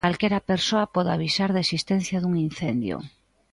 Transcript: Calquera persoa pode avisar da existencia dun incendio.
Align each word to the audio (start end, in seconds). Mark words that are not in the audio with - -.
Calquera 0.07 0.45
persoa 0.51 0.91
pode 0.95 1.09
avisar 1.13 1.49
da 1.53 1.63
existencia 1.65 2.17
dun 2.19 2.33
incendio. 2.47 2.97